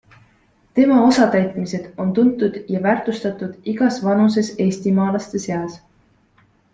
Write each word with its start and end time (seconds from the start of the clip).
Tema 0.77 0.95
osatäitmised 1.09 1.83
on 2.05 2.13
tuntud 2.19 2.57
ja 2.75 2.81
väärtustatud 2.85 3.69
igas 3.73 3.99
vanuses 4.07 4.49
eestimaalaste 4.65 5.39
seas. 5.45 5.77